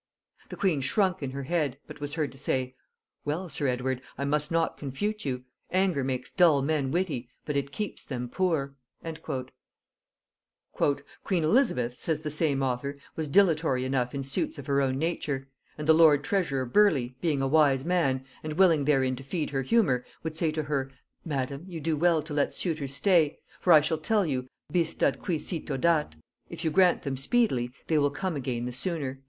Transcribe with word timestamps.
The 0.49 0.55
queen 0.55 0.81
shrunk 0.81 1.21
in 1.21 1.29
her 1.29 1.43
head, 1.43 1.77
but 1.85 1.99
was 2.01 2.15
heard 2.15 2.31
to 2.31 2.37
say; 2.39 2.73
'Well, 3.23 3.49
sir 3.49 3.67
Edward, 3.67 4.01
I 4.17 4.25
must 4.25 4.49
not 4.51 4.75
confute 4.75 5.25
you: 5.25 5.43
Anger 5.69 6.03
makes 6.03 6.31
dull 6.31 6.63
men 6.63 6.89
witty, 6.89 7.29
but 7.45 7.55
it 7.55 7.71
keeps 7.71 8.03
them 8.03 8.27
poor.'" 8.27 8.73
"Queen 9.21 9.45
Elizabeth," 11.43 11.99
says 11.99 12.21
the 12.21 12.31
same 12.31 12.63
author, 12.63 12.97
"was 13.15 13.27
dilatory 13.29 13.85
enough 13.85 14.15
in 14.15 14.23
suits 14.23 14.57
of 14.57 14.65
her 14.65 14.81
own 14.81 14.97
nature; 14.97 15.47
and 15.77 15.85
the 15.87 15.93
lord 15.93 16.23
treasurer 16.23 16.65
Burleigh, 16.65 17.09
being 17.21 17.43
a 17.43 17.47
wise 17.47 17.85
man, 17.85 18.25
and 18.41 18.53
willing 18.53 18.85
therein 18.85 19.15
to 19.17 19.23
feed 19.23 19.51
her 19.51 19.61
humor, 19.61 20.03
would 20.23 20.35
say 20.35 20.51
to 20.51 20.63
her; 20.63 20.89
'Madam, 21.23 21.63
you 21.67 21.79
do 21.79 21.95
well 21.95 22.23
to 22.23 22.33
let 22.33 22.55
suitors 22.55 22.95
stay; 22.95 23.37
for 23.59 23.71
I 23.71 23.81
shall 23.81 23.99
tell 23.99 24.25
you, 24.25 24.47
Bis 24.71 24.95
dat 24.95 25.21
qui 25.21 25.37
cito 25.37 25.77
dat; 25.77 26.15
if 26.49 26.65
you 26.65 26.71
grant 26.71 27.03
them 27.03 27.17
speedily, 27.17 27.71
they 27.85 27.99
will 27.99 28.09
come 28.09 28.35
again 28.35 28.65
the 28.65 28.73
sooner.'" 28.73 29.19